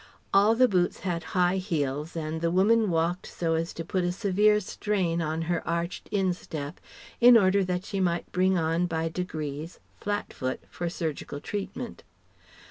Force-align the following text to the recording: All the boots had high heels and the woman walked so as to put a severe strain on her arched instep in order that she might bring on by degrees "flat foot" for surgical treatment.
All 0.33 0.55
the 0.55 0.67
boots 0.67 1.01
had 1.01 1.23
high 1.37 1.57
heels 1.57 2.15
and 2.15 2.41
the 2.41 2.49
woman 2.49 2.89
walked 2.89 3.27
so 3.27 3.53
as 3.53 3.71
to 3.73 3.85
put 3.85 4.03
a 4.03 4.11
severe 4.11 4.59
strain 4.59 5.21
on 5.21 5.43
her 5.43 5.61
arched 5.67 6.09
instep 6.11 6.79
in 7.19 7.37
order 7.37 7.63
that 7.63 7.85
she 7.85 7.99
might 7.99 8.31
bring 8.31 8.57
on 8.57 8.87
by 8.87 9.09
degrees 9.09 9.79
"flat 9.99 10.33
foot" 10.33 10.61
for 10.71 10.89
surgical 10.89 11.39
treatment. 11.39 12.01